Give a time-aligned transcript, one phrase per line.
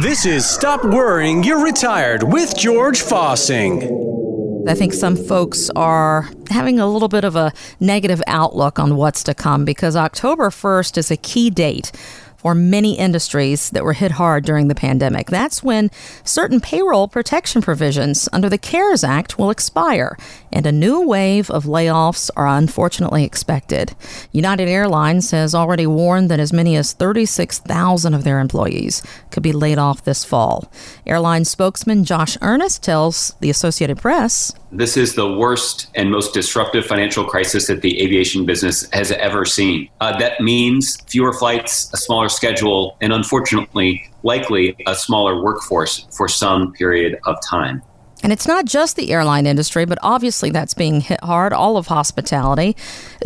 [0.00, 4.66] This is Stop Worrying You're Retired with George Fossing.
[4.68, 9.22] I think some folks are having a little bit of a negative outlook on what's
[9.24, 11.92] to come because October 1st is a key date
[12.38, 15.26] for many industries that were hit hard during the pandemic.
[15.26, 15.90] That's when
[16.24, 20.16] certain payroll protection provisions under the CARES Act will expire,
[20.52, 23.94] and a new wave of layoffs are unfortunately expected.
[24.32, 29.52] United Airlines has already warned that as many as 36,000 of their employees could be
[29.52, 30.70] laid off this fall.
[31.06, 36.84] Airline spokesman Josh Earnest tells the Associated Press this is the worst and most disruptive
[36.84, 39.88] financial crisis that the aviation business has ever seen.
[40.00, 46.28] Uh, that means fewer flights, a smaller schedule, and unfortunately, likely a smaller workforce for
[46.28, 47.82] some period of time.
[48.22, 51.86] And it's not just the airline industry, but obviously that's being hit hard, all of
[51.86, 52.76] hospitality.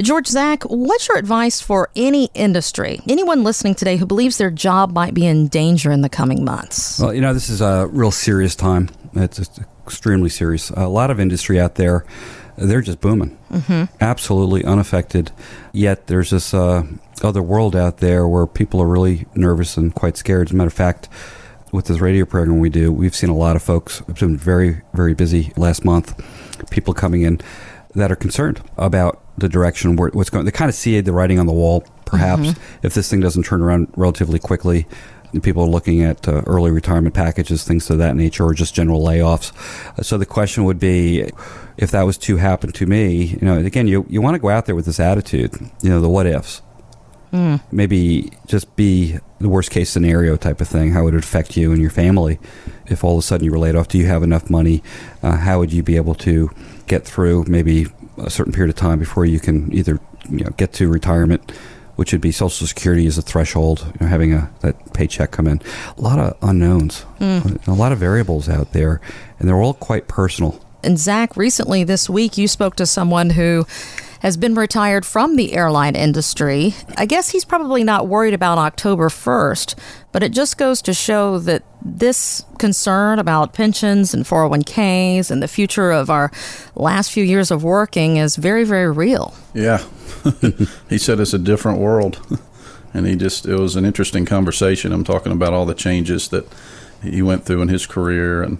[0.00, 4.92] George Zach, what's your advice for any industry, anyone listening today who believes their job
[4.92, 7.00] might be in danger in the coming months?
[7.00, 8.90] Well, you know, this is a real serious time.
[9.14, 9.40] It's
[9.84, 10.70] extremely serious.
[10.70, 12.04] A lot of industry out there,
[12.56, 13.84] they're just booming, mm-hmm.
[14.00, 15.32] absolutely unaffected.
[15.72, 16.84] Yet there's this uh,
[17.22, 20.48] other world out there where people are really nervous and quite scared.
[20.48, 21.08] As a matter of fact,
[21.72, 24.02] with this radio program we do, we've seen a lot of folks.
[24.08, 26.14] It's been very, very busy last month.
[26.70, 27.40] People coming in
[27.94, 30.44] that are concerned about the direction where what's going.
[30.44, 31.84] They kind of see the writing on the wall.
[32.04, 32.86] Perhaps mm-hmm.
[32.86, 34.86] if this thing doesn't turn around relatively quickly,
[35.40, 39.00] people are looking at uh, early retirement packages, things of that nature, or just general
[39.00, 39.52] layoffs.
[40.04, 41.30] So the question would be,
[41.76, 44.50] if that was to happen to me, you know, again, you you want to go
[44.50, 46.60] out there with this attitude, you know, the what ifs.
[47.32, 47.62] Mm.
[47.72, 50.92] Maybe just be the worst case scenario type of thing.
[50.92, 52.38] How would it affect you and your family
[52.86, 53.88] if all of a sudden you were laid off?
[53.88, 54.82] Do you have enough money?
[55.22, 56.50] Uh, how would you be able to
[56.86, 57.86] get through maybe
[58.18, 61.52] a certain period of time before you can either you know, get to retirement?
[62.02, 65.46] Which would be Social Security as a threshold, you know, having a that paycheck come
[65.46, 65.62] in.
[65.96, 67.64] A lot of unknowns, mm.
[67.68, 69.00] a lot of variables out there,
[69.38, 70.60] and they're all quite personal.
[70.82, 73.68] And Zach, recently this week, you spoke to someone who
[74.22, 76.74] has been retired from the airline industry.
[76.96, 79.74] I guess he's probably not worried about October 1st,
[80.12, 85.48] but it just goes to show that this concern about pensions and 401ks and the
[85.48, 86.30] future of our
[86.76, 89.34] last few years of working is very, very real.
[89.54, 89.84] Yeah.
[90.88, 92.24] he said it's a different world.
[92.94, 94.92] and he just, it was an interesting conversation.
[94.92, 96.46] I'm talking about all the changes that
[97.02, 98.58] he went through in his career and,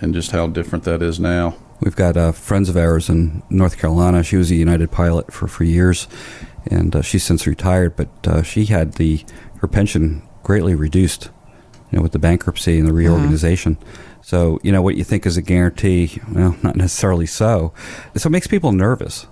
[0.00, 1.56] and just how different that is now.
[1.80, 4.22] We've got uh, friends of ours in North Carolina.
[4.22, 6.08] She was a United pilot for, for years,
[6.66, 7.96] and uh, she's since retired.
[7.96, 9.24] But uh, she had the
[9.58, 11.30] her pension greatly reduced,
[11.90, 12.98] you know, with the bankruptcy and the mm-hmm.
[12.98, 13.76] reorganization.
[13.76, 14.22] Mm-hmm.
[14.22, 17.72] So you know what you think is a guarantee, well, not necessarily so.
[18.14, 19.26] So it makes people nervous.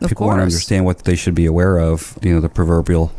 [0.00, 0.28] Of people course.
[0.30, 2.18] want to understand what they should be aware of.
[2.22, 3.12] You know, the proverbial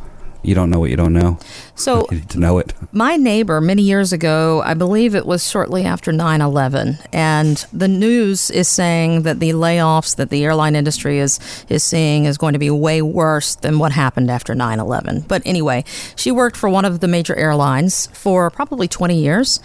[0.44, 1.40] you don't know what you don't know.
[1.76, 2.74] So you need to know it.
[2.92, 7.88] My neighbor, many years ago, I believe it was shortly after 9 11, and the
[7.88, 11.40] news is saying that the layoffs that the airline industry is,
[11.70, 15.22] is seeing is going to be way worse than what happened after 9 11.
[15.22, 19.60] But anyway, she worked for one of the major airlines for probably 20 years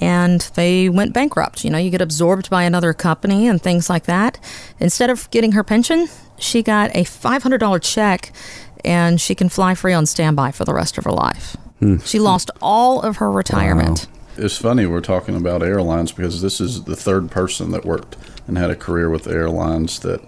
[0.00, 1.64] and they went bankrupt.
[1.64, 4.38] You know, you get absorbed by another company and things like that.
[4.78, 8.32] Instead of getting her pension, she got a $500 check
[8.84, 11.56] and she can fly free on standby for the rest of her life.
[11.78, 11.98] Hmm.
[11.98, 14.06] She lost all of her retirement.
[14.08, 14.44] Wow.
[14.44, 18.16] It's funny we're talking about airlines because this is the third person that worked
[18.46, 20.22] and had a career with airlines that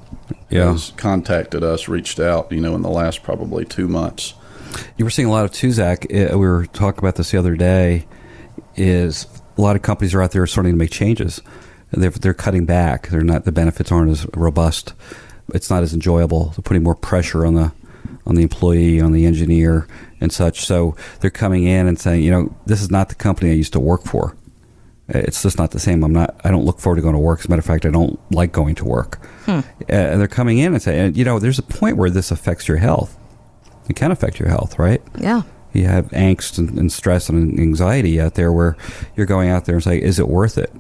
[0.49, 0.73] yeah.
[0.73, 4.35] has contacted us, reached out, you know, in the last probably two months.
[4.97, 6.05] You were seeing a lot of Tuzak.
[6.05, 8.07] Uh, we were talking about this the other day.
[8.77, 9.27] Is
[9.57, 11.43] a lot of companies are out there starting to make changes.
[11.91, 13.09] They're, they're cutting back.
[13.09, 14.93] They're not the benefits aren't as robust.
[15.55, 16.51] It's not as enjoyable.
[16.51, 17.73] They're putting more pressure on the
[18.27, 19.87] on the employee, on the engineer,
[20.21, 20.67] and such.
[20.67, 23.73] So they're coming in and saying, you know, this is not the company I used
[23.75, 24.37] to work for.
[25.09, 26.05] It's just not the same.
[26.05, 26.39] I'm not.
[26.45, 27.41] I don't look forward to going to work.
[27.41, 29.25] As a matter of fact, I don't like going to work.
[29.47, 29.61] Hmm.
[29.89, 32.77] And they're coming in and saying, you know, there's a point where this affects your
[32.77, 33.17] health.
[33.89, 35.01] It can affect your health, right?
[35.19, 35.43] Yeah.
[35.73, 38.77] You have angst and, and stress and anxiety out there where
[39.17, 40.71] you're going out there and saying, is it worth it?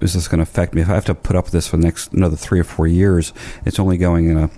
[0.00, 0.82] Is this going to affect me?
[0.82, 2.86] If I have to put up with this for the next another three or four
[2.86, 3.32] years,
[3.64, 4.50] it's only going in a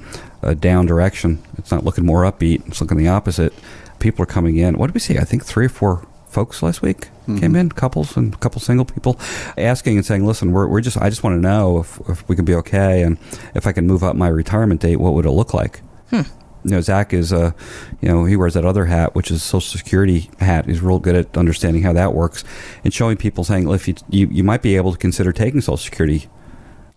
[0.45, 1.43] a down direction.
[1.59, 2.67] It's not looking more upbeat.
[2.67, 3.53] It's looking the opposite.
[3.99, 4.79] People are coming in.
[4.79, 5.19] What did we see?
[5.19, 7.39] I think three or four folks last week mm-hmm.
[7.39, 9.19] came in, couples and a couple single people,
[9.57, 12.37] asking and saying, "Listen, we're, we're just I just want to know if, if we
[12.37, 13.19] can be okay and
[13.55, 15.81] if I can move up my retirement date, what would it look like?"
[16.11, 16.23] Hmm.
[16.65, 17.53] You know, Zach is, uh,
[18.01, 20.65] you know, he wears that other hat, which is Social Security hat.
[20.65, 22.43] He's real good at understanding how that works
[22.85, 25.61] and showing people, saying, well, if you, you, you might be able to consider taking
[25.61, 26.27] Social Security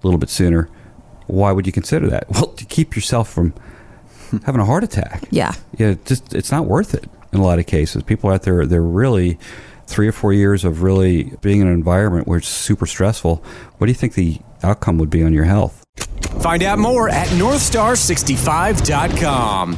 [0.02, 0.70] a little bit sooner
[1.27, 2.25] why would you consider that?
[2.31, 3.53] Well, to keep yourself from
[4.45, 5.24] having a heart attack.
[5.31, 5.53] Yeah.
[5.77, 8.03] Yeah, just it's not worth it in a lot of cases.
[8.03, 9.38] People out there they're really
[9.85, 13.41] three or four years of really being in an environment where it's super stressful,
[13.77, 15.83] what do you think the outcome would be on your health?
[16.41, 19.77] Find out more at northstar65.com.